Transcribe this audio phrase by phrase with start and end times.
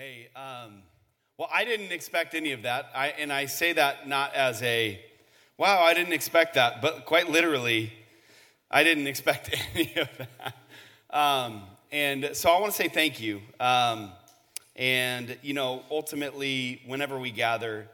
[0.00, 0.80] Hey, um,
[1.36, 2.86] well, I didn't expect any of that.
[2.94, 4.98] I, and I say that not as a,
[5.58, 7.92] wow, I didn't expect that, but quite literally,
[8.70, 10.56] I didn't expect any of that.
[11.14, 13.42] Um, and so I want to say thank you.
[13.60, 14.12] Um,
[14.74, 17.86] and, you know, ultimately, whenever we gather,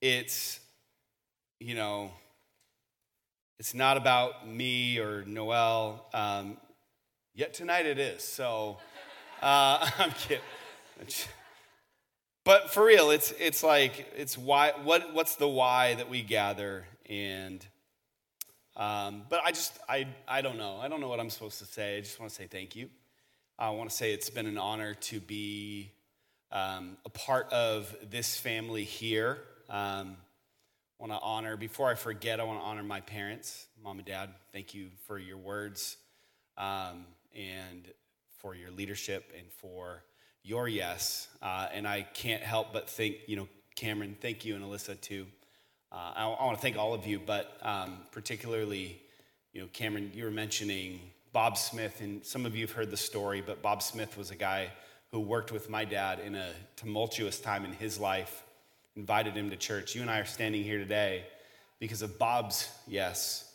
[0.00, 0.60] it's,
[1.58, 2.12] you know,
[3.58, 6.06] it's not about me or Noel.
[6.14, 6.56] Um,
[7.34, 8.22] yet tonight it is.
[8.22, 8.76] So
[9.42, 10.38] uh, I'm kidding.
[12.46, 16.86] But for real, it's it's like it's why what what's the why that we gather
[17.10, 17.66] and
[18.76, 21.64] um, but I just I I don't know I don't know what I'm supposed to
[21.64, 21.96] say.
[21.96, 22.88] I just want to say thank you.
[23.58, 25.90] I want to say it's been an honor to be
[26.52, 29.38] um, a part of this family here.
[29.68, 30.16] Um,
[31.00, 32.38] I want to honor before I forget.
[32.38, 34.30] I want to honor my parents, mom and dad.
[34.52, 35.96] Thank you for your words
[36.56, 37.88] um, and
[38.38, 40.04] for your leadership and for
[40.46, 41.26] your yes.
[41.42, 45.26] Uh, and I can't help but think, you know, Cameron, thank you, and Alyssa too.
[45.90, 49.02] Uh, I, I want to thank all of you, but um, particularly,
[49.52, 51.00] you know, Cameron, you were mentioning
[51.32, 54.36] Bob Smith, and some of you have heard the story, but Bob Smith was a
[54.36, 54.70] guy
[55.10, 58.44] who worked with my dad in a tumultuous time in his life,
[58.94, 59.94] invited him to church.
[59.94, 61.24] You and I are standing here today
[61.80, 63.52] because of Bob's yes.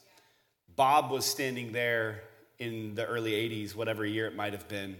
[0.75, 2.21] Bob was standing there
[2.59, 4.95] in the early 80s, whatever year it might have been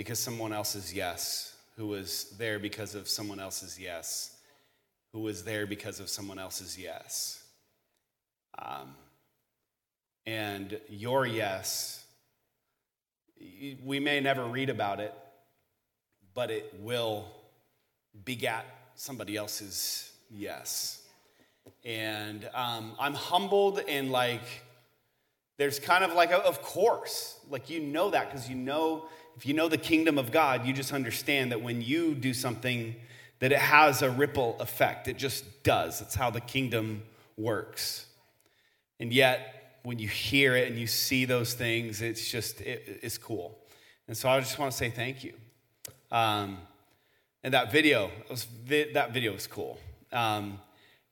[0.00, 4.34] because someone else's yes, who was there because of someone else's yes,
[5.12, 7.44] who was there because of someone else's yes.
[8.58, 8.94] Um,
[10.24, 12.02] and your yes,
[13.84, 15.12] we may never read about it,
[16.32, 17.26] but it will
[18.24, 21.02] begat somebody else's yes.
[21.84, 24.64] And um, I'm humbled and like,
[25.60, 29.04] there's kind of like, of course, like you know that because you know
[29.36, 32.96] if you know the kingdom of God, you just understand that when you do something,
[33.40, 35.06] that it has a ripple effect.
[35.06, 36.00] It just does.
[36.00, 37.02] It's how the kingdom
[37.36, 38.06] works.
[39.00, 43.18] And yet, when you hear it and you see those things, it's just, it, it's
[43.18, 43.58] cool.
[44.08, 45.34] And so I just want to say thank you.
[46.10, 46.56] Um,
[47.44, 49.78] and that video, was, that video was cool.
[50.10, 50.58] Um,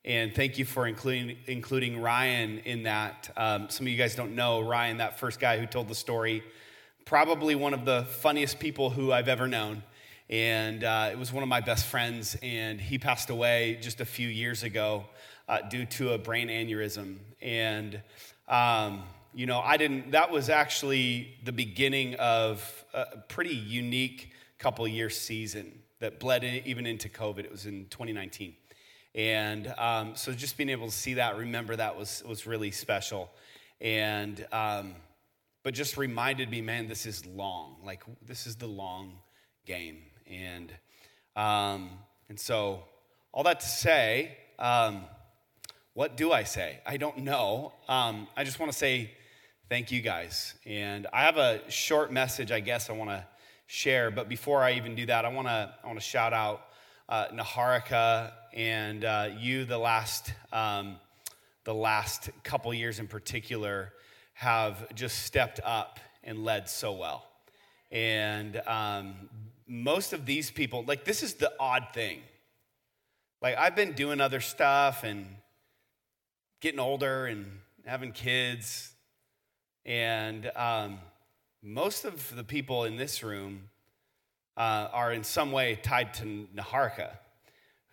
[0.08, 3.30] and thank you for including, including Ryan in that.
[3.36, 6.42] Um, some of you guys don't know Ryan, that first guy who told the story
[7.04, 9.82] probably one of the funniest people who I've ever known.
[10.30, 14.06] And uh, it was one of my best friends, and he passed away just a
[14.06, 15.04] few years ago
[15.46, 17.18] uh, due to a brain aneurysm.
[17.42, 18.00] And,
[18.48, 19.02] um,
[19.34, 22.62] you know, I didn't, that was actually the beginning of
[22.94, 27.40] a pretty unique couple year season that bled in, even into COVID.
[27.40, 28.54] It was in 2019.
[29.14, 33.30] And um, so just being able to see that, remember that was, was really special.
[33.80, 34.94] And, um,
[35.62, 37.76] but just reminded me, man, this is long.
[37.84, 39.18] Like, this is the long
[39.66, 39.98] game.
[40.26, 40.72] And,
[41.36, 41.90] um,
[42.28, 42.84] and so,
[43.32, 45.04] all that to say, um,
[45.94, 46.78] what do I say?
[46.86, 47.72] I don't know.
[47.88, 49.10] Um, I just want to say
[49.68, 50.54] thank you guys.
[50.64, 53.26] And I have a short message, I guess, I want to
[53.66, 54.10] share.
[54.10, 56.62] But before I even do that, I want to I want to shout out
[57.08, 60.96] uh, Naharika and uh, you the last um,
[61.62, 63.92] the last couple years in particular
[64.32, 67.24] have just stepped up and led so well.
[67.92, 69.14] And um,
[69.68, 72.20] most of these people, like, this is the odd thing.
[73.40, 75.26] Like, I've been doing other stuff and
[76.60, 77.46] getting older and
[77.86, 78.92] having kids.
[79.86, 80.98] And um,
[81.62, 83.68] most of the people in this room
[84.56, 87.10] uh, are in some way tied to Naharka,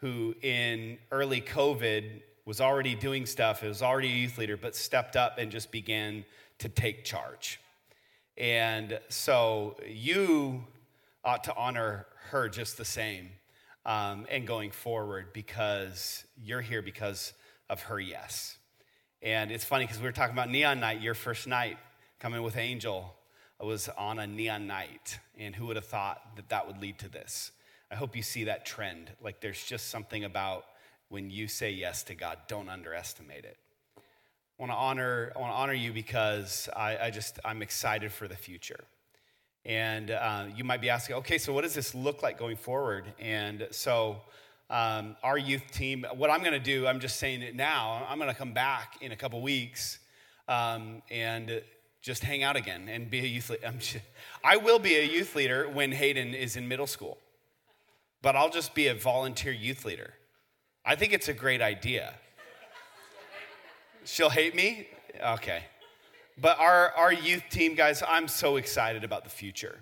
[0.06, 5.16] who in early COVID was already doing stuff, was already a youth leader, but stepped
[5.16, 6.24] up and just began
[6.60, 7.60] to take charge.
[8.38, 10.64] And so you
[11.24, 13.32] ought to honor her just the same
[13.84, 17.34] um, and going forward because you're here because
[17.68, 18.58] of her yes.
[19.24, 21.80] And it's funny because we were talking about Neon Night, your first night
[22.20, 23.16] coming with Angel
[23.60, 25.18] was on a neon night.
[25.40, 27.52] And who would have thought that that would lead to this?
[27.96, 29.10] I hope you see that trend.
[29.24, 30.66] Like there's just something about
[31.08, 33.56] when you say yes to God, don't underestimate it.
[33.98, 34.02] I
[34.60, 38.28] want to honor, I want to honor you because I, I just, I'm excited for
[38.28, 38.84] the future.
[39.64, 43.06] And uh, you might be asking, okay, so what does this look like going forward?
[43.18, 44.18] And so,
[44.70, 48.18] um, our youth team, what I'm going to do, I'm just saying it now, I'm
[48.18, 50.00] going to come back in a couple weeks
[50.50, 51.62] um, and
[52.02, 53.74] just hang out again and be a youth leader.
[54.44, 57.20] I will be a youth leader when Hayden is in middle school,
[58.26, 60.12] but I'll just be a volunteer youth leader.
[60.84, 62.12] I think it's a great idea.
[64.04, 64.88] She'll hate me?
[65.24, 65.62] Okay.
[66.36, 69.78] But our, our youth team, guys, I'm so excited about the future.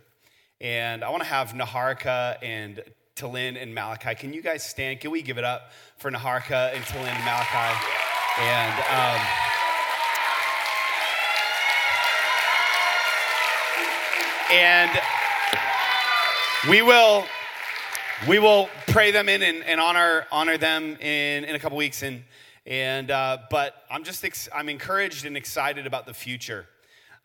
[0.59, 2.83] And I want to have Naharika and
[3.15, 4.13] Talin and Malachi.
[4.13, 4.99] Can you guys stand?
[4.99, 7.79] Can we give it up for Naharka and Talin and Malachi?
[8.41, 9.21] And um,
[14.51, 14.91] and
[16.69, 17.23] we will
[18.27, 22.03] we will pray them in and, and honor honor them in, in a couple weeks.
[22.03, 22.23] And
[22.65, 26.67] and uh, but i'm just ex- i'm encouraged and excited about the future.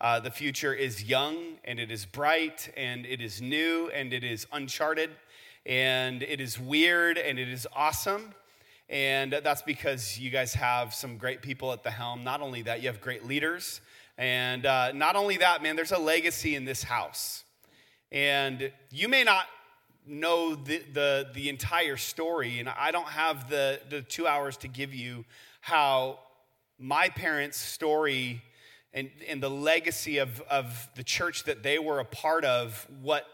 [0.00, 4.24] Uh, the future is young and it is bright and it is new and it
[4.24, 5.10] is uncharted
[5.66, 8.34] and it is weird and it is awesome.
[8.88, 12.24] And that's because you guys have some great people at the helm.
[12.24, 13.80] Not only that you have great leaders.
[14.16, 17.44] And uh, not only that man there's a legacy in this house.
[18.10, 19.46] And you may not
[20.08, 24.68] know the, the, the entire story, and I don't have the, the two hours to
[24.68, 25.24] give you
[25.60, 26.18] how
[26.78, 28.42] my parents' story
[28.94, 33.26] and, and the legacy of, of the church that they were a part of, what,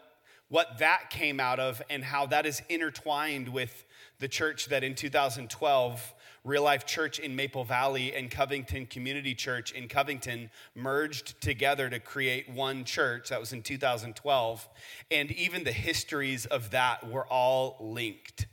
[0.49, 3.85] what that came out of, and how that is intertwined with
[4.19, 9.73] the church that in 2012 Real Life Church in Maple Valley and Covington Community Church
[9.73, 13.31] in Covington merged together to create one church.
[13.31, 14.69] That was in 2012.
[15.11, 18.46] And even the histories of that were all linked.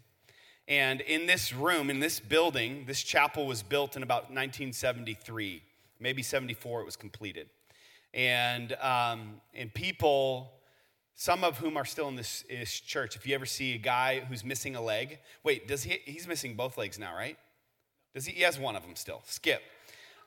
[0.69, 5.61] And in this room, in this building, this chapel was built in about 1973,
[5.99, 7.49] maybe 74, it was completed.
[8.13, 10.53] And, um, and people,
[11.15, 14.21] some of whom are still in this, this church, if you ever see a guy
[14.21, 17.37] who's missing a leg, wait, does he, he's missing both legs now, right?
[18.13, 18.33] Does he?
[18.33, 19.21] He has one of them still.
[19.25, 19.61] Skip.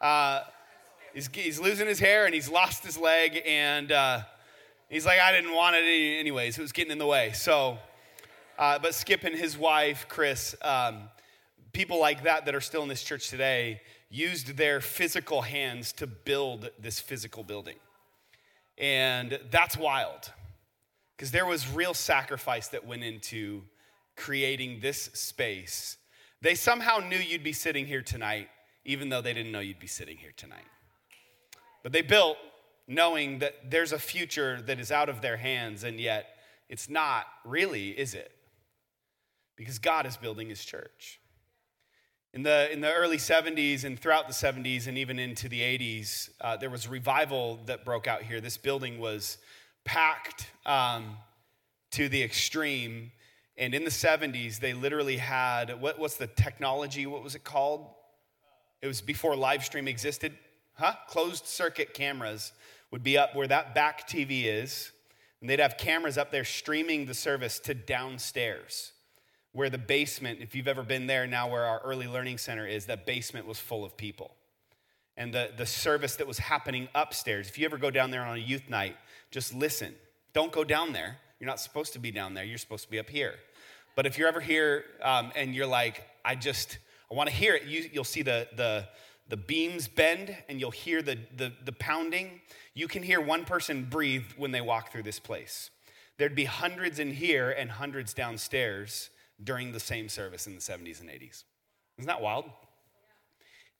[0.00, 0.40] Uh,
[1.12, 4.20] he's, he's losing his hair and he's lost his leg, and uh,
[4.88, 6.58] he's like, I didn't want it anyways.
[6.58, 7.32] It was getting in the way.
[7.32, 7.78] So,
[8.58, 11.10] uh, but Skip and his wife, Chris, um,
[11.72, 16.06] people like that that are still in this church today, used their physical hands to
[16.06, 17.76] build this physical building.
[18.78, 20.32] And that's wild
[21.16, 23.62] because there was real sacrifice that went into
[24.16, 25.96] creating this space
[26.44, 28.48] they somehow knew you'd be sitting here tonight,
[28.84, 30.66] even though they didn't know you'd be sitting here tonight.
[31.82, 32.36] But they built
[32.86, 36.36] knowing that there's a future that is out of their hands, and yet
[36.68, 38.30] it's not really, is it?
[39.56, 41.18] Because God is building his church.
[42.34, 46.28] In the, in the early 70s and throughout the 70s and even into the 80s,
[46.42, 48.42] uh, there was revival that broke out here.
[48.42, 49.38] This building was
[49.84, 51.16] packed um,
[51.92, 53.12] to the extreme.
[53.56, 57.06] And in the 70s, they literally had what, what's the technology?
[57.06, 57.88] What was it called?
[58.82, 60.36] It was before live stream existed.
[60.74, 60.94] Huh?
[61.08, 62.52] Closed circuit cameras
[62.90, 64.90] would be up where that back TV is.
[65.40, 68.92] And they'd have cameras up there streaming the service to downstairs,
[69.52, 72.86] where the basement, if you've ever been there now where our early learning center is,
[72.86, 74.34] that basement was full of people.
[75.16, 78.36] And the, the service that was happening upstairs, if you ever go down there on
[78.36, 78.96] a youth night,
[79.30, 79.94] just listen.
[80.32, 81.18] Don't go down there.
[81.44, 83.34] You're not supposed to be down there, you're supposed to be up here.
[83.96, 86.78] But if you're ever here um, and you're like, I just,
[87.12, 88.88] I want to hear it, you, you'll see the, the,
[89.28, 92.40] the beams bend and you'll hear the, the, the pounding.
[92.72, 95.68] You can hear one person breathe when they walk through this place.
[96.16, 99.10] There'd be hundreds in here and hundreds downstairs
[99.42, 101.44] during the same service in the 70s and 80s.
[101.98, 102.46] Isn't that wild?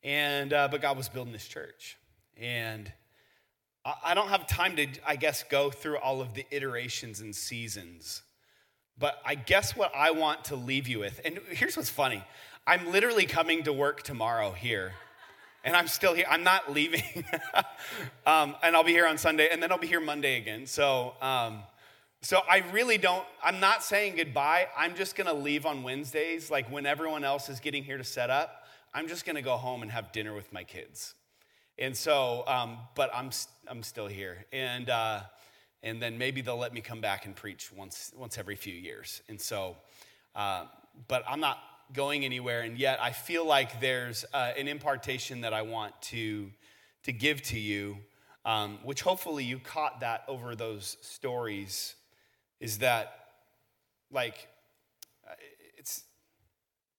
[0.03, 1.97] And, uh, but God was building this church.
[2.37, 2.93] And
[3.85, 8.23] I don't have time to, I guess, go through all of the iterations and seasons.
[8.99, 12.23] But I guess what I want to leave you with, and here's what's funny
[12.67, 14.93] I'm literally coming to work tomorrow here,
[15.65, 16.25] and I'm still here.
[16.31, 17.03] I'm not leaving.
[18.27, 20.67] um, and I'll be here on Sunday, and then I'll be here Monday again.
[20.67, 21.59] So, um,
[22.23, 24.69] so I really don't, I'm not saying goodbye.
[24.79, 28.31] I'm just gonna leave on Wednesdays, like when everyone else is getting here to set
[28.31, 28.65] up.
[28.95, 31.15] I'm just gonna go home and have dinner with my kids.
[31.79, 33.31] And so, um, but I'm,
[33.67, 34.47] I'm still here.
[34.53, 35.21] And, uh,
[35.83, 39.23] and then maybe they'll let me come back and preach once, once every few years.
[39.29, 39.77] And so,
[40.37, 40.67] uh,
[41.09, 41.59] but I'm not
[41.93, 42.63] going anywhere.
[42.63, 46.51] And yet I feel like there's uh, an impartation that I want to,
[47.03, 47.99] to give to you,
[48.45, 51.97] um, which hopefully you caught that over those stories,
[52.61, 53.13] is that
[54.13, 54.49] like,
[55.29, 55.35] uh,
[55.77, 56.05] it's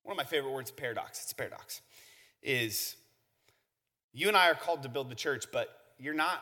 [0.04, 1.22] one of my favorite words, paradox.
[1.24, 1.82] It's a paradox.
[2.44, 2.98] Is
[4.16, 6.42] you and I are called to build the church, but you're not,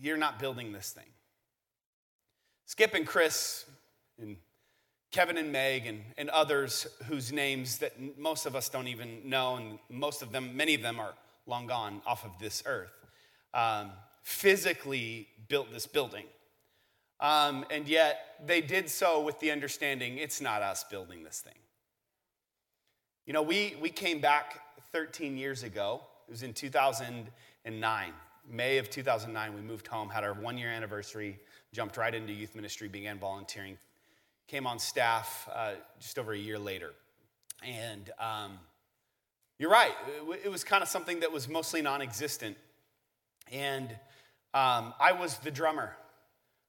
[0.00, 1.04] you're not building this thing.
[2.64, 3.66] Skip and Chris
[4.20, 4.36] and
[5.10, 9.56] Kevin and Meg and, and others whose names that most of us don't even know,
[9.56, 11.14] and most of them, many of them are
[11.46, 12.92] long gone off of this earth,
[13.52, 13.90] um,
[14.22, 16.24] physically built this building.
[17.18, 21.54] Um, and yet they did so with the understanding it's not us building this thing.
[23.26, 24.60] You know, we, we came back
[24.92, 28.12] 13 years ago it was in 2009.
[28.50, 31.38] May of 2009, we moved home, had our one year anniversary,
[31.72, 33.78] jumped right into youth ministry, began volunteering.
[34.46, 36.92] came on staff uh, just over a year later.
[37.62, 38.58] And um,
[39.58, 39.92] you're right,
[40.44, 42.56] it was kind of something that was mostly non existent.
[43.52, 43.90] And
[44.52, 45.96] um, I was the drummer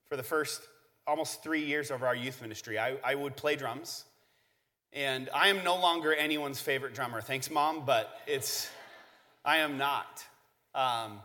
[0.08, 0.62] for the first
[1.08, 2.80] almost three years of our youth ministry.
[2.80, 4.06] I, I would play drums.
[4.94, 7.22] And I am no longer anyone's favorite drummer.
[7.22, 8.70] Thanks, Mom, but it's,
[9.46, 10.26] I am not.
[10.74, 11.20] Um,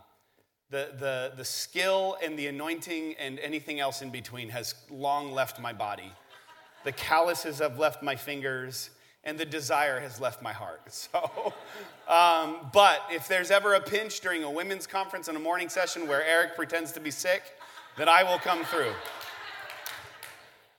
[0.69, 5.59] the, the, the skill and the anointing and anything else in between has long left
[5.59, 6.13] my body.
[6.85, 8.91] The calluses have left my fingers,
[9.25, 10.83] and the desire has left my heart.
[10.91, 11.55] So,
[12.09, 16.07] um, but if there's ever a pinch during a women's conference and a morning session
[16.07, 17.43] where Eric pretends to be sick,
[17.97, 18.93] then I will come through.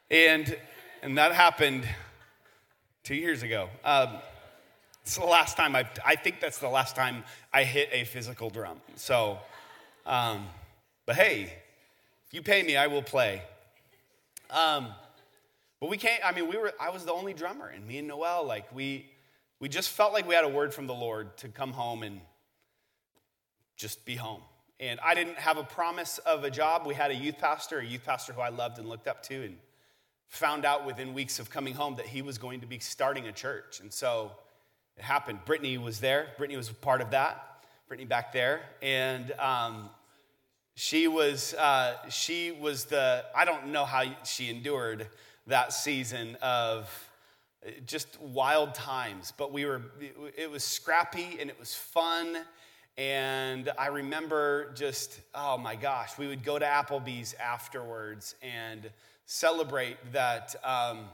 [0.09, 0.57] And,
[1.01, 1.85] and that happened
[3.03, 3.69] two years ago.
[3.83, 4.17] Um,
[5.03, 8.49] it's the last time I, I think that's the last time I hit a physical
[8.49, 8.79] drum.
[8.95, 9.39] So,
[10.05, 10.47] um,
[11.05, 11.53] but hey,
[12.27, 13.41] if you pay me, I will play.
[14.49, 14.87] Um,
[15.79, 18.07] but we can't, I mean, we were, I was the only drummer, and me and
[18.07, 19.09] Noel, like, we,
[19.59, 22.21] we just felt like we had a word from the Lord to come home and
[23.77, 24.41] just be home.
[24.79, 26.85] And I didn't have a promise of a job.
[26.85, 29.43] We had a youth pastor, a youth pastor who I loved and looked up to,
[29.43, 29.57] and
[30.27, 33.31] found out within weeks of coming home that he was going to be starting a
[33.31, 33.79] church.
[33.79, 34.31] And so
[35.01, 35.39] it happened.
[35.45, 36.27] Brittany was there.
[36.37, 37.63] Brittany was part of that.
[37.87, 38.61] Brittany back there.
[38.83, 39.89] And um,
[40.75, 45.07] she was, uh, she was the, I don't know how she endured
[45.47, 46.87] that season of
[47.87, 49.81] just wild times, but we were,
[50.37, 52.37] it was scrappy and it was fun.
[52.95, 58.87] And I remember just, oh my gosh, we would go to Applebee's afterwards and
[59.25, 61.05] celebrate that, um,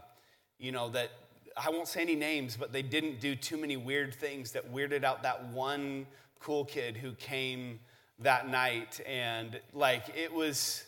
[0.60, 1.12] you know, that
[1.60, 5.04] I won't say any names, but they didn't do too many weird things that weirded
[5.04, 6.06] out that one
[6.40, 7.80] cool kid who came
[8.20, 9.00] that night.
[9.08, 10.84] And like, it was,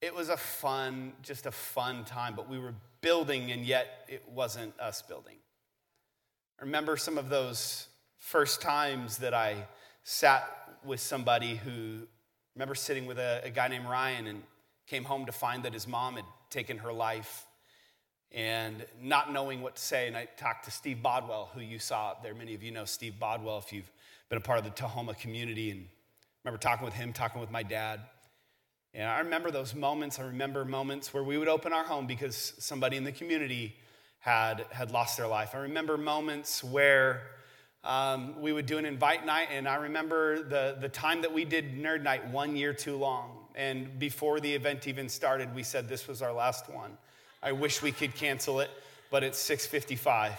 [0.00, 4.22] it was a fun, just a fun time, but we were building and yet it
[4.28, 5.36] wasn't us building.
[6.58, 9.66] I remember some of those first times that I
[10.04, 10.48] sat
[10.84, 12.06] with somebody who,
[12.54, 14.42] remember sitting with a, a guy named Ryan and
[14.86, 17.45] came home to find that his mom had taken her life
[18.32, 20.08] and not knowing what to say.
[20.08, 22.34] And I talked to Steve Bodwell, who you saw up there.
[22.34, 23.90] Many of you know Steve Bodwell if you've
[24.28, 25.70] been a part of the Tahoma community.
[25.70, 28.00] And I remember talking with him, talking with my dad.
[28.94, 30.18] And I remember those moments.
[30.18, 33.76] I remember moments where we would open our home because somebody in the community
[34.18, 35.54] had, had lost their life.
[35.54, 37.22] I remember moments where
[37.84, 41.44] um, we would do an invite night, and I remember the, the time that we
[41.44, 43.46] did Nerd Night one year too long.
[43.54, 46.98] And before the event even started, we said this was our last one.
[47.46, 48.68] I wish we could cancel it,
[49.08, 50.32] but it's 655.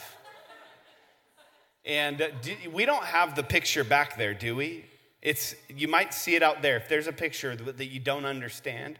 [1.85, 4.83] And uh, do, we don't have the picture back there, do we?
[5.21, 6.75] It's, you might see it out there.
[6.75, 8.99] If there's a picture that you don't understand,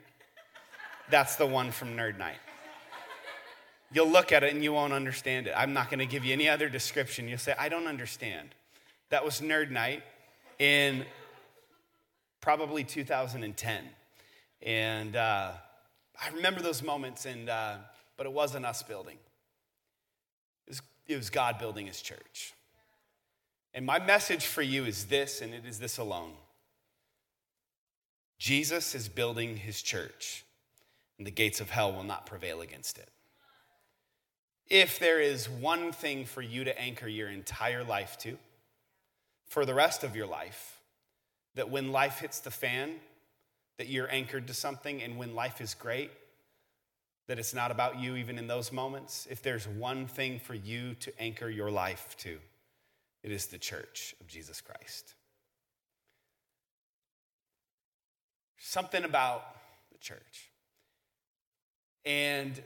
[1.10, 2.38] that's the one from Nerd Night.
[3.92, 5.54] You'll look at it and you won't understand it.
[5.58, 7.28] I'm not going to give you any other description.
[7.28, 8.56] You'll say, I don't understand.
[9.10, 10.02] That was Nerd Night
[10.60, 11.04] in
[12.40, 13.84] probably 2010.
[14.62, 15.52] And uh,
[16.22, 17.76] I remember those moments, and, uh,
[18.17, 19.17] but it wasn't us building,
[20.67, 22.53] it was, it was God building his church.
[23.74, 26.33] And my message for you is this, and it is this alone
[28.38, 30.43] Jesus is building his church,
[31.17, 33.09] and the gates of hell will not prevail against it.
[34.69, 38.38] If there is one thing for you to anchor your entire life to,
[39.47, 40.81] for the rest of your life,
[41.55, 42.95] that when life hits the fan,
[43.77, 46.12] that you're anchored to something, and when life is great,
[47.27, 49.27] that it's not about you even in those moments.
[49.29, 52.38] If there's one thing for you to anchor your life to,
[53.24, 55.13] it is the church of Jesus Christ.
[58.57, 59.43] Something about
[59.91, 60.51] the church.
[62.05, 62.62] And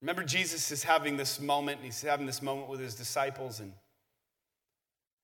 [0.00, 3.72] remember, Jesus is having this moment, he's having this moment with his disciples, and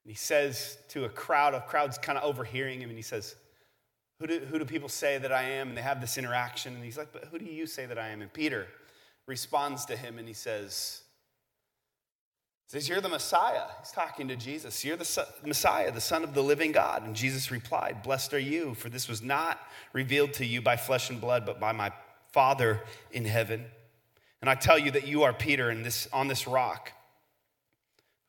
[0.04, 3.34] he says to a crowd, a crowd's kind of overhearing him, and he says,
[4.20, 5.68] who do, who do people say that I am?
[5.68, 8.08] And they have this interaction, and he's like, But who do you say that I
[8.08, 8.20] am?
[8.20, 8.66] And Peter
[9.26, 11.02] responds to him, and he says,
[12.66, 13.64] says, You're the Messiah.
[13.80, 14.84] He's talking to Jesus.
[14.84, 17.04] You're the Messiah, the Son of the living God.
[17.04, 19.58] And Jesus replied, Blessed are you, for this was not
[19.94, 21.90] revealed to you by flesh and blood, but by my
[22.30, 23.64] Father in heaven.
[24.40, 26.92] And I tell you that you are Peter, and this, on this rock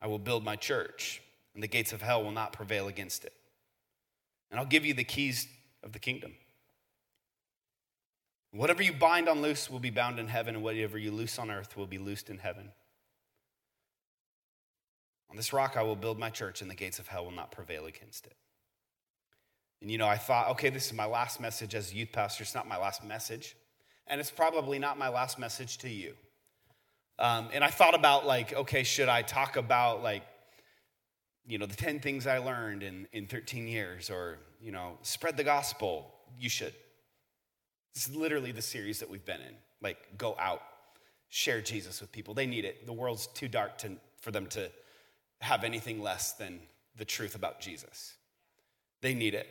[0.00, 1.22] I will build my church,
[1.54, 3.32] and the gates of hell will not prevail against it.
[4.50, 5.46] And I'll give you the keys
[5.82, 6.34] of the kingdom.
[8.52, 11.50] Whatever you bind on loose will be bound in heaven, and whatever you loose on
[11.50, 12.70] earth will be loosed in heaven.
[15.30, 17.50] On this rock I will build my church, and the gates of hell will not
[17.50, 18.36] prevail against it.
[19.80, 22.42] And you know, I thought, okay, this is my last message as a youth pastor.
[22.42, 23.56] It's not my last message.
[24.06, 26.14] And it's probably not my last message to you.
[27.18, 30.22] Um, and I thought about, like, okay, should I talk about, like,
[31.46, 35.36] you know, the 10 things I learned in, in 13 years or, you know, spread
[35.36, 36.12] the gospel?
[36.38, 36.74] You should.
[37.94, 39.54] This is literally the series that we've been in.
[39.82, 40.62] Like, go out,
[41.28, 42.34] share Jesus with people.
[42.34, 42.86] They need it.
[42.86, 44.70] The world's too dark to, for them to
[45.40, 46.60] have anything less than
[46.96, 48.14] the truth about Jesus.
[49.00, 49.48] They need it.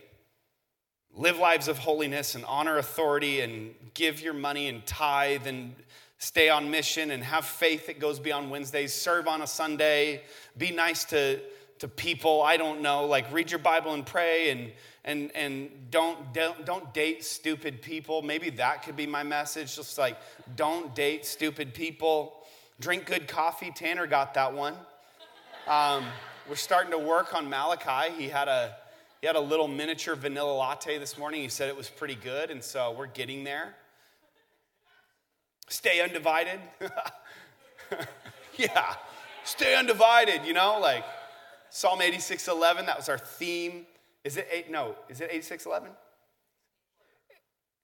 [1.14, 5.76] Live lives of holiness and honor authority and give your money and tithe and
[6.18, 8.94] stay on mission and have faith that goes beyond Wednesdays.
[8.94, 10.22] Serve on a Sunday.
[10.58, 11.40] Be nice to,
[11.82, 12.44] to people.
[12.44, 13.06] I don't know.
[13.06, 14.72] Like, read your Bible and pray and
[15.04, 18.22] and and don't don't don't date stupid people.
[18.22, 19.76] Maybe that could be my message.
[19.76, 20.16] Just like
[20.56, 22.46] don't date stupid people.
[22.80, 23.72] Drink good coffee.
[23.76, 24.76] Tanner got that one.
[25.68, 26.06] Um,
[26.48, 28.14] we're starting to work on Malachi.
[28.16, 28.76] He had a
[29.20, 31.42] he had a little miniature vanilla latte this morning.
[31.42, 33.74] He said it was pretty good, and so we're getting there.
[35.68, 36.60] Stay undivided.
[38.58, 38.94] yeah,
[39.46, 40.46] stay undivided.
[40.46, 41.04] You know, like
[41.72, 42.86] Psalm 86, 11.
[42.86, 43.86] That was our theme
[44.24, 44.70] is it eight?
[44.70, 45.90] No, is it 8611?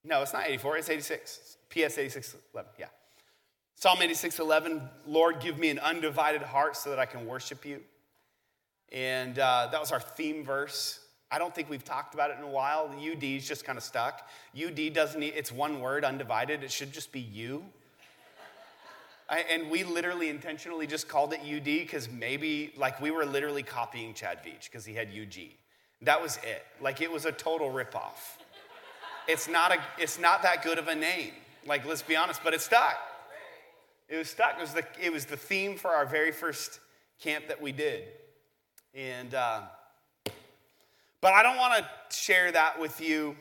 [0.03, 1.57] No, it's not 84, it's 86.
[1.69, 2.85] PS 8611, yeah.
[3.75, 7.81] Psalm 8611, Lord, give me an undivided heart so that I can worship you.
[8.91, 10.99] And uh, that was our theme verse.
[11.29, 12.89] I don't think we've talked about it in a while.
[12.89, 14.29] UD is just kind of stuck.
[14.55, 16.63] UD doesn't need, it's one word, undivided.
[16.63, 17.65] It should just be you.
[19.29, 23.63] I, and we literally intentionally just called it UD because maybe, like, we were literally
[23.63, 25.49] copying Chad Veach because he had UG.
[26.01, 26.65] That was it.
[26.79, 28.37] Like it was a total ripoff.
[29.27, 31.33] It's not a it's not that good of a name.
[31.65, 32.97] Like let's be honest, but it stuck.
[34.07, 34.55] It was stuck.
[34.57, 36.79] It was the it was the theme for our very first
[37.19, 38.03] camp that we did,
[38.93, 39.61] and uh,
[41.19, 43.35] but I don't want to share that with you.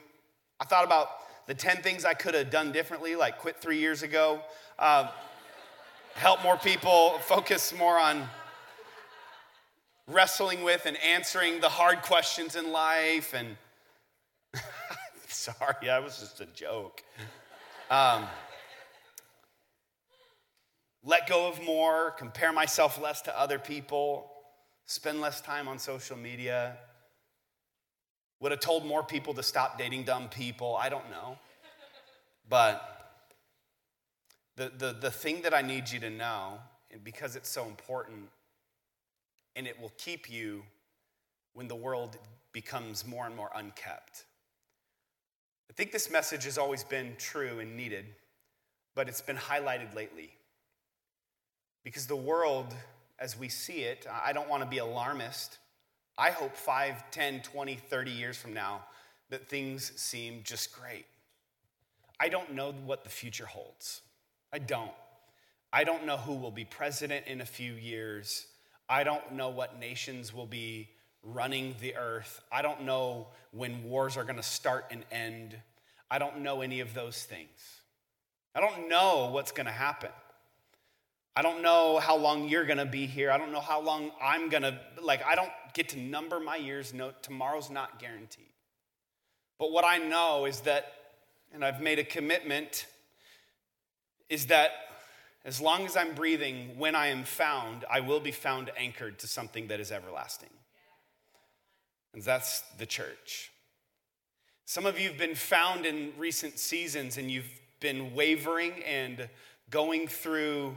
[0.59, 1.09] I thought about
[1.47, 4.41] the ten things I could have done differently, like quit three years ago,
[4.79, 5.11] uh,
[6.17, 8.27] help more people, focus more on
[10.09, 13.35] wrestling with and answering the hard questions in life.
[13.35, 13.57] And
[15.29, 17.03] sorry, that was just a joke.
[17.91, 18.25] Um,
[21.05, 24.31] let go of more, compare myself less to other people,
[24.87, 26.79] spend less time on social media.
[28.41, 30.77] Would have told more people to stop dating dumb people.
[30.77, 31.39] I don't know.
[32.49, 32.96] But
[34.57, 36.59] the, the, the thing that I need you to know,
[36.91, 38.29] and because it's so important,
[39.55, 40.63] and it will keep you
[41.53, 42.19] when the world
[42.53, 44.25] becomes more and more unkept.
[45.71, 48.07] I think this message has always been true and needed,
[48.95, 50.31] but it's been highlighted lately.
[51.85, 52.75] Because the world,
[53.19, 55.59] as we see it, I don't want to be alarmist.
[56.17, 58.85] I hope 5, 10, 20, 30 years from now
[59.29, 61.05] that things seem just great.
[62.19, 64.01] I don't know what the future holds.
[64.57, 64.91] I don't.
[65.71, 68.47] I don't know who will be president in a few years.
[68.89, 70.89] I don't know what nations will be
[71.23, 72.41] running the earth.
[72.51, 75.59] I don't know when wars are going to start and end.
[76.11, 77.51] I don't know any of those things.
[78.55, 80.09] I don't know what's going to happen.
[81.37, 83.31] I don't know how long you're going to be here.
[83.31, 86.57] I don't know how long I'm going to, like, I don't get to number my
[86.57, 86.95] years.
[86.95, 88.47] No, tomorrow's not guaranteed.
[89.59, 90.95] But what I know is that,
[91.53, 92.87] and I've made a commitment,
[94.29, 94.71] is that
[95.45, 99.29] as long as I'm breathing, when I am found, I will be found anchored to
[99.29, 100.51] something that is everlasting.
[102.13, 103.53] And that's the church.
[104.65, 109.29] Some of you have been found in recent seasons and you've been wavering and
[109.71, 110.77] going through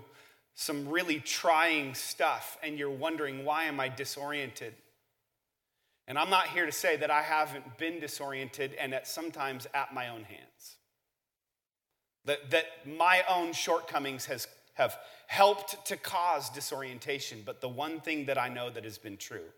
[0.53, 4.73] some really trying stuff, and you're wondering, why am I disoriented?
[6.05, 9.93] And I'm not here to say that I haven't been disoriented and that sometimes at
[9.93, 10.75] my own hands.
[12.29, 17.41] That, that my own shortcomings has have helped to cause disorientation.
[17.43, 19.49] But the one thing that I know that has been true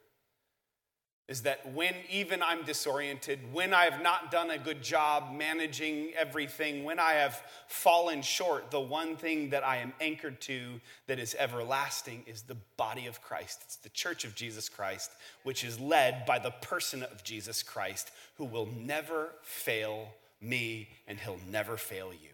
[1.28, 6.14] is that when even I'm disoriented, when I have not done a good job managing
[6.18, 11.20] everything, when I have fallen short, the one thing that I am anchored to that
[11.20, 13.60] is everlasting is the body of Christ.
[13.66, 15.12] It's the church of Jesus Christ,
[15.44, 20.08] which is led by the person of Jesus Christ, who will never fail
[20.42, 22.31] me and he'll never fail you.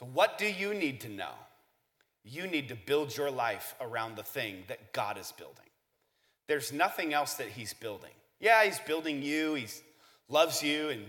[0.00, 1.34] So, what do you need to know?
[2.24, 5.66] You need to build your life around the thing that God is building.
[6.48, 8.14] There's nothing else that He's building.
[8.40, 9.66] Yeah, He's building you, He
[10.30, 11.04] loves you and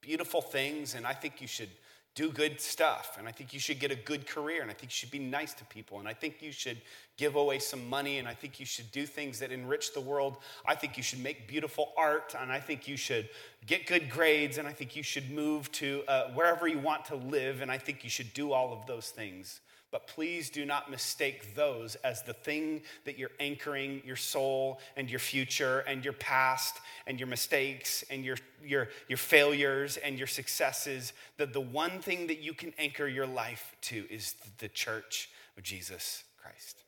[0.00, 1.68] beautiful things, and I think you should
[2.14, 3.16] do good stuff.
[3.18, 4.62] And I think you should get a good career.
[4.62, 5.98] And I think you should be nice to people.
[5.98, 6.80] And I think you should
[7.16, 8.18] give away some money.
[8.18, 10.36] And I think you should do things that enrich the world.
[10.64, 12.34] I think you should make beautiful art.
[12.38, 13.28] And I think you should
[13.66, 14.58] get good grades.
[14.58, 17.62] And I think you should move to uh, wherever you want to live.
[17.62, 19.60] And I think you should do all of those things.
[19.94, 25.08] But please do not mistake those as the thing that you're anchoring your soul and
[25.08, 30.26] your future and your past and your mistakes and your, your, your failures and your
[30.26, 31.12] successes.
[31.36, 35.62] That the one thing that you can anchor your life to is the church of
[35.62, 36.82] Jesus Christ.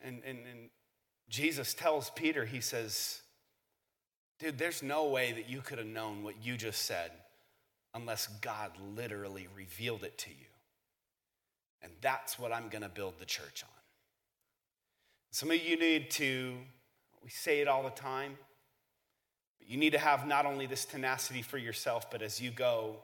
[0.00, 0.70] And, and, and
[1.28, 3.20] Jesus tells Peter, he says,
[4.38, 7.10] Dude, there's no way that you could have known what you just said
[7.92, 10.46] unless God literally revealed it to you.
[11.82, 13.70] And that's what I'm going to build the church on.
[15.30, 16.56] Some of you need to,
[17.22, 18.36] we say it all the time,
[19.58, 22.96] but you need to have not only this tenacity for yourself, but as you go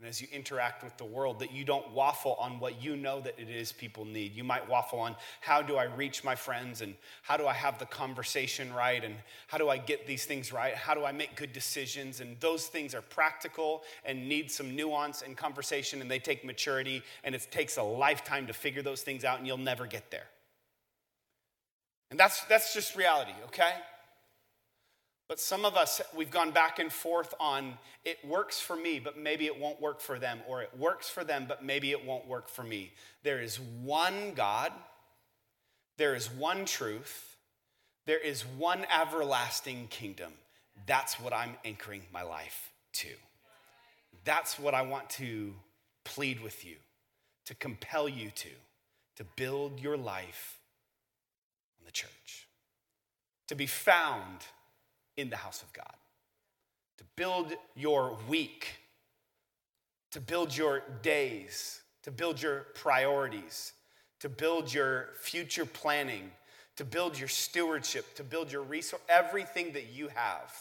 [0.00, 3.20] and as you interact with the world, that you don't waffle on what you know
[3.20, 4.34] that it is people need.
[4.34, 7.78] You might waffle on how do I reach my friends and how do I have
[7.78, 9.14] the conversation right and
[9.46, 10.74] how do I get these things right?
[10.74, 12.20] How do I make good decisions?
[12.20, 17.02] And those things are practical and need some nuance and conversation and they take maturity
[17.22, 20.28] and it takes a lifetime to figure those things out and you'll never get there.
[22.10, 23.74] And that's, that's just reality, okay?
[25.30, 29.16] But some of us, we've gone back and forth on it works for me, but
[29.16, 32.26] maybe it won't work for them, or it works for them, but maybe it won't
[32.26, 32.90] work for me.
[33.22, 34.72] There is one God,
[35.98, 37.36] there is one truth,
[38.06, 40.32] there is one everlasting kingdom.
[40.84, 43.10] That's what I'm anchoring my life to.
[44.24, 45.54] That's what I want to
[46.02, 46.74] plead with you,
[47.44, 48.50] to compel you to,
[49.14, 50.58] to build your life
[51.78, 52.48] on the church,
[53.46, 54.40] to be found
[55.20, 55.94] in the house of God,
[56.98, 58.68] to build your week,
[60.12, 63.72] to build your days, to build your priorities,
[64.20, 66.30] to build your future planning,
[66.76, 70.52] to build your stewardship, to build your resource, everything that you have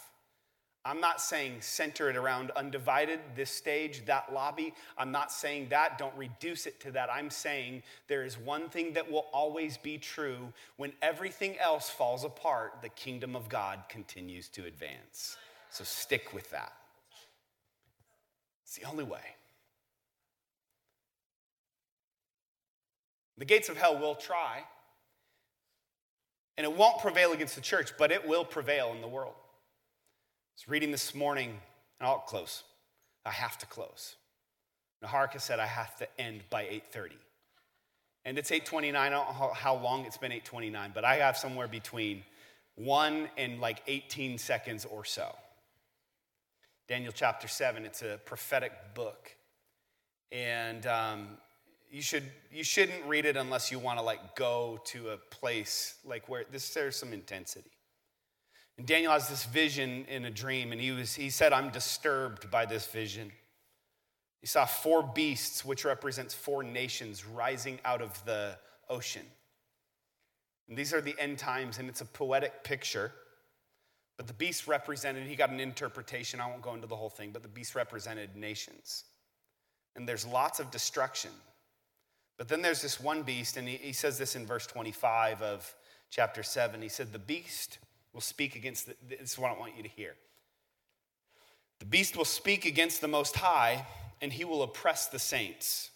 [0.89, 4.73] I'm not saying center it around undivided, this stage, that lobby.
[4.97, 5.99] I'm not saying that.
[5.99, 7.09] Don't reduce it to that.
[7.13, 10.51] I'm saying there is one thing that will always be true.
[10.77, 15.37] When everything else falls apart, the kingdom of God continues to advance.
[15.69, 16.73] So stick with that.
[18.63, 19.35] It's the only way.
[23.37, 24.63] The gates of hell will try,
[26.57, 29.35] and it won't prevail against the church, but it will prevail in the world
[30.59, 31.51] was reading this morning,
[31.99, 32.63] and I'll close.
[33.25, 34.17] I have to close.
[35.01, 37.15] Naharka said I have to end by 8:30.
[38.25, 38.93] And it's 8:29.
[38.93, 42.25] I don't know how long it's been 8:29, but I have somewhere between
[42.75, 45.33] 1 and like 18 seconds or so.
[46.89, 49.33] Daniel chapter 7, it's a prophetic book.
[50.29, 51.37] And um,
[51.89, 55.99] you, should, you shouldn't read it unless you want to like go to a place
[56.03, 57.71] like where this, there's some intensity.
[58.79, 62.49] And Daniel has this vision in a dream, and he, was, he said, I'm disturbed
[62.49, 63.29] by this vision.
[64.39, 68.57] He saw four beasts, which represents four nations, rising out of the
[68.89, 69.25] ocean.
[70.69, 73.11] And these are the end times, and it's a poetic picture.
[74.15, 76.39] But the beast represented, he got an interpretation.
[76.39, 79.03] I won't go into the whole thing, but the beast represented nations.
[79.97, 81.31] And there's lots of destruction.
[82.37, 85.75] But then there's this one beast, and he, he says this in verse 25 of
[86.09, 86.81] chapter 7.
[86.81, 87.79] He said, The beast
[88.13, 90.15] will speak against, the, this is what I want you to hear.
[91.79, 93.85] The beast will speak against the Most High,
[94.21, 95.91] and he will oppress the saints.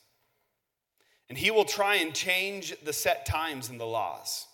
[1.30, 4.48] And he will try and change the set times and the laws.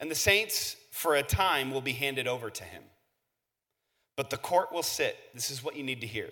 [0.00, 2.82] And the saints, for a time, will be handed over to him.
[4.16, 5.16] But the court will sit.
[5.34, 6.30] This is what you need to hear.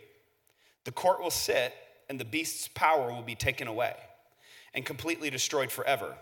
[0.84, 1.74] The court will sit,
[2.08, 3.94] and the beast's power will be taken away
[4.72, 6.14] and completely destroyed forever.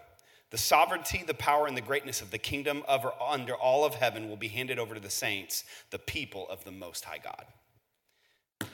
[0.54, 4.28] The sovereignty, the power, and the greatness of the kingdom of under all of heaven
[4.28, 7.44] will be handed over to the saints, the people of the Most High God.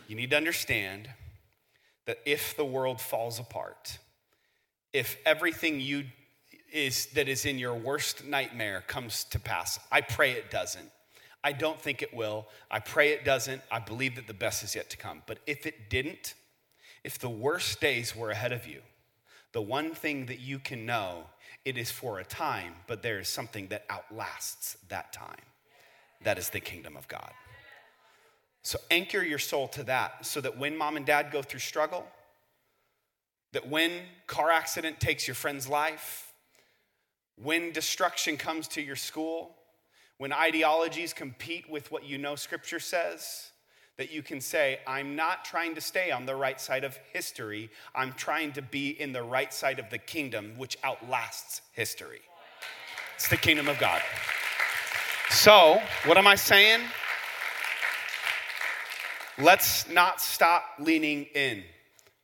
[0.07, 1.09] You need to understand
[2.05, 3.97] that if the world falls apart,
[4.93, 6.05] if everything you
[6.71, 10.91] is that is in your worst nightmare comes to pass, I pray it doesn't.
[11.43, 12.47] I don't think it will.
[12.71, 13.63] I pray it doesn't.
[13.73, 15.23] I believe that the best is yet to come.
[15.27, 16.35] But if it didn't,
[17.05, 18.83] if the worst days were ahead of you,
[19.53, 21.25] the one thing that you can know
[21.65, 25.43] it is for a time, but there is something that outlasts that time.
[26.23, 27.31] That is the kingdom of God.
[28.63, 32.07] So anchor your soul to that so that when mom and dad go through struggle,
[33.53, 33.91] that when
[34.27, 36.33] car accident takes your friend's life,
[37.43, 39.57] when destruction comes to your school,
[40.19, 43.50] when ideologies compete with what you know scripture says,
[44.01, 47.69] that you can say, I'm not trying to stay on the right side of history.
[47.95, 52.23] I'm trying to be in the right side of the kingdom, which outlasts history.
[53.17, 54.01] It's the kingdom of God.
[55.29, 56.81] So, what am I saying?
[59.39, 61.63] Let's not stop leaning in.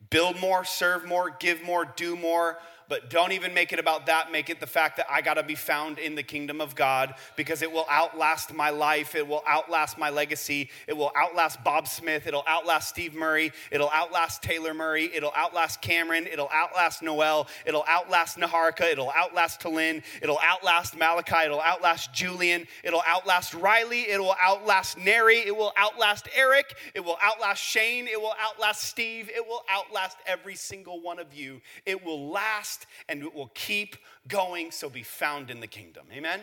[0.09, 2.57] Build more, serve more, give more, do more
[2.89, 4.31] but don't even make it about that.
[4.31, 7.15] Make it the fact that I got to be found in the kingdom of God
[7.37, 9.15] because it will outlast my life.
[9.15, 10.71] It will outlast my legacy.
[10.87, 12.27] It will outlast Bob Smith.
[12.27, 13.53] It'll outlast Steve Murray.
[13.71, 15.11] It'll outlast Taylor Murray.
[15.15, 16.27] It'll outlast Cameron.
[16.27, 17.49] It'll outlast Noel.
[17.65, 18.93] It'll outlast Naharka.
[18.93, 20.03] It'll outlast Talin.
[20.23, 21.45] It'll outlast Malachi.
[21.47, 22.67] It'll outlast Julian.
[22.85, 24.03] It'll outlast Riley.
[24.03, 25.39] It will outlast Neri.
[25.39, 26.77] It will outlast Eric.
[26.95, 28.07] It will outlast Shane.
[28.07, 29.31] It will outlast Steve.
[29.35, 31.61] It will outlast every single one of you.
[31.85, 33.97] It will last last and it will keep
[34.29, 36.07] going, so be found in the kingdom.
[36.13, 36.41] Amen?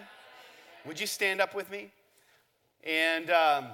[0.86, 1.92] Would you stand up with me?
[2.84, 3.68] And um,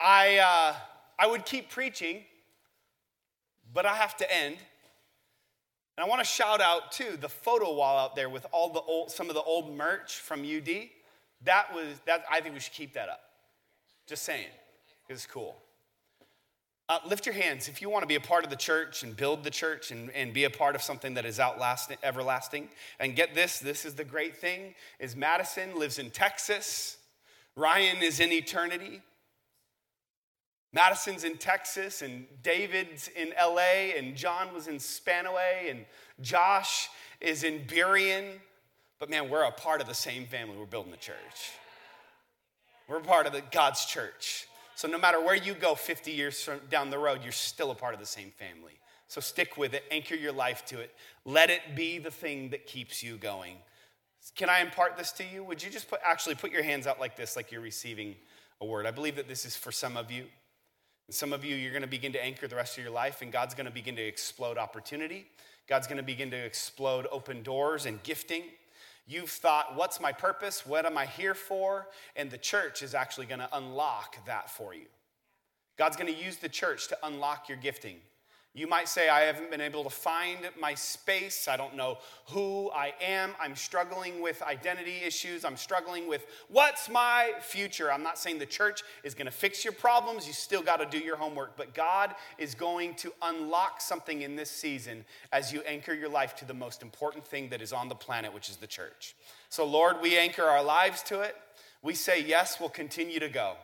[0.00, 0.74] I, uh,
[1.18, 2.22] I would keep preaching,
[3.72, 4.56] but I have to end.
[5.96, 8.80] And I want to shout out too the photo wall out there with all the
[8.80, 10.88] old, some of the old merch from UD.
[11.44, 12.24] That was that.
[12.30, 13.20] I think we should keep that up.
[14.06, 14.46] Just saying,
[15.08, 15.56] it's cool.
[16.88, 19.16] Uh, lift your hands if you want to be a part of the church and
[19.16, 22.68] build the church and, and be a part of something that is outlasting, everlasting.
[22.98, 26.98] And get this, this is the great thing, is Madison lives in Texas.
[27.56, 29.00] Ryan is in eternity.
[30.72, 35.84] Madison's in Texas, and David's in LA, and John was in Spanaway, and
[36.22, 36.88] Josh
[37.20, 38.38] is in Burien.
[38.98, 40.56] But man, we're a part of the same family.
[40.56, 41.52] We're building the church.
[42.88, 44.46] We're part of the God's church.
[44.74, 47.94] So no matter where you go 50 years down the road, you're still a part
[47.94, 48.78] of the same family.
[49.08, 50.94] So stick with it, anchor your life to it.
[51.24, 53.56] Let it be the thing that keeps you going.
[54.36, 55.44] Can I impart this to you?
[55.44, 58.14] Would you just put, actually put your hands out like this, like you're receiving
[58.60, 58.86] a word?
[58.86, 60.24] I believe that this is for some of you.
[61.08, 63.20] And some of you, you're going to begin to anchor the rest of your life,
[63.20, 65.26] and God's going to begin to explode opportunity.
[65.68, 68.44] God's going to begin to explode open doors and gifting.
[69.06, 70.64] You've thought, what's my purpose?
[70.64, 71.88] What am I here for?
[72.16, 74.86] And the church is actually going to unlock that for you.
[75.76, 77.96] God's going to use the church to unlock your gifting.
[78.54, 81.48] You might say, I haven't been able to find my space.
[81.48, 83.30] I don't know who I am.
[83.40, 85.46] I'm struggling with identity issues.
[85.46, 87.90] I'm struggling with what's my future.
[87.90, 90.26] I'm not saying the church is going to fix your problems.
[90.26, 91.56] You still got to do your homework.
[91.56, 96.36] But God is going to unlock something in this season as you anchor your life
[96.36, 99.16] to the most important thing that is on the planet, which is the church.
[99.48, 101.36] So, Lord, we anchor our lives to it.
[101.80, 103.54] We say, yes, we'll continue to go.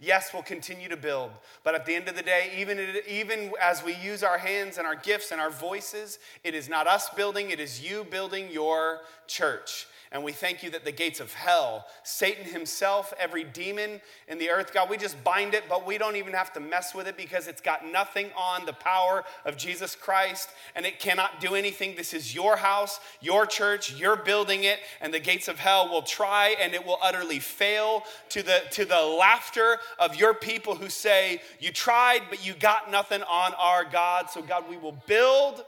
[0.00, 1.30] Yes, we'll continue to build.
[1.64, 2.78] But at the end of the day, even,
[3.08, 6.86] even as we use our hands and our gifts and our voices, it is not
[6.86, 9.86] us building, it is you building your church.
[10.16, 14.48] And we thank you that the gates of hell, Satan himself, every demon in the
[14.48, 17.18] earth, God, we just bind it, but we don't even have to mess with it
[17.18, 21.96] because it's got nothing on the power of Jesus Christ and it cannot do anything.
[21.96, 26.00] This is your house, your church, you're building it, and the gates of hell will
[26.00, 30.88] try and it will utterly fail to the, to the laughter of your people who
[30.88, 34.30] say, You tried, but you got nothing on our God.
[34.30, 35.62] So, God, we will build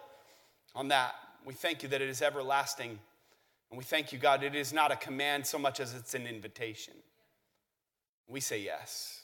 [0.74, 1.12] on that.
[1.44, 2.98] We thank you that it is everlasting
[3.70, 6.26] and we thank you, God, it is not a command so much as it's an
[6.26, 6.94] invitation.
[8.26, 9.22] We say yes.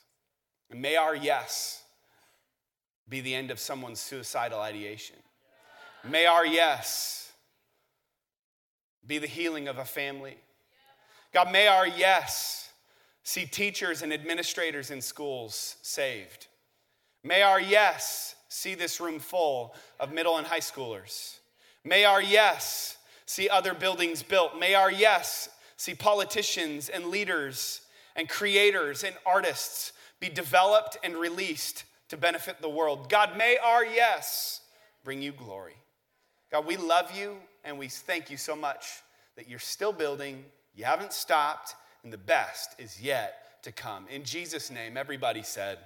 [0.71, 1.83] And may our yes
[3.09, 5.17] be the end of someone's suicidal ideation.
[6.03, 7.33] May our yes
[9.07, 10.37] be the healing of a family.
[11.33, 12.71] God, may our yes
[13.23, 16.47] see teachers and administrators in schools saved.
[17.23, 21.39] May our yes see this room full of middle and high schoolers.
[21.83, 24.59] May our yes see other buildings built.
[24.59, 27.81] May our yes see politicians and leaders
[28.17, 33.09] and creators and artists be developed and released to benefit the world.
[33.09, 34.61] God, may our yes
[35.03, 35.75] bring you glory.
[36.51, 39.03] God, we love you and we thank you so much
[39.37, 44.07] that you're still building, you haven't stopped, and the best is yet to come.
[44.09, 45.79] In Jesus' name, everybody said,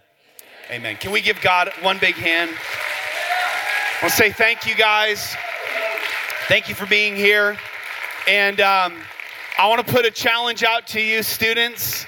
[0.67, 0.81] Amen.
[0.81, 0.97] Amen.
[0.97, 2.51] Can we give God one big hand?
[4.03, 5.37] I'll say thank you guys.
[6.49, 7.59] Thank you for being here.
[8.27, 8.95] And um,
[9.59, 12.07] I want to put a challenge out to you, students.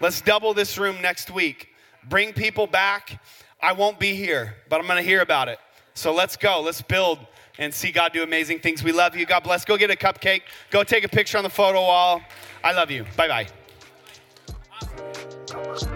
[0.00, 1.70] Let's double this room next week.
[2.08, 3.20] Bring people back.
[3.60, 5.58] I won't be here, but I'm going to hear about it.
[5.94, 6.60] So let's go.
[6.60, 7.18] Let's build
[7.58, 8.84] and see God do amazing things.
[8.84, 9.26] We love you.
[9.26, 9.64] God bless.
[9.64, 10.42] Go get a cupcake.
[10.70, 12.22] Go take a picture on the photo wall.
[12.62, 13.04] I love you.
[13.16, 13.48] Bye
[15.52, 15.88] bye.